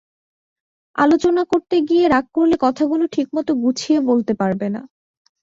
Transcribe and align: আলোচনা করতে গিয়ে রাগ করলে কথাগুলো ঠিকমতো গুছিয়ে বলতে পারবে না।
আলোচনা 0.95 1.41
করতে 1.51 1.75
গিয়ে 1.87 2.05
রাগ 2.07 2.25
করলে 2.33 2.55
কথাগুলো 2.61 3.03
ঠিকমতো 3.07 3.51
গুছিয়ে 3.63 3.99
বলতে 4.09 4.33
পারবে 4.41 4.67
না। 4.75 4.81